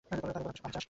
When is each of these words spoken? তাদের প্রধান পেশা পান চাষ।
তাদের 0.07 0.23
প্রধান 0.25 0.43
পেশা 0.47 0.51
পান 0.65 0.71
চাষ। 0.73 0.77